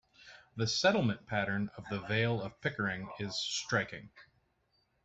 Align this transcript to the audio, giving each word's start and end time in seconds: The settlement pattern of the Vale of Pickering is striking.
The 0.55 0.65
settlement 0.65 1.27
pattern 1.27 1.69
of 1.77 1.85
the 1.91 1.99
Vale 1.99 2.41
of 2.41 2.59
Pickering 2.59 3.07
is 3.19 3.39
striking. 3.39 4.09